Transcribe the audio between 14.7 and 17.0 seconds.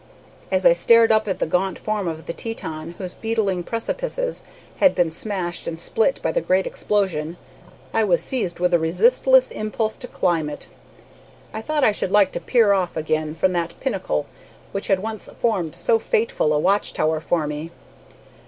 which had once formed so fateful a watch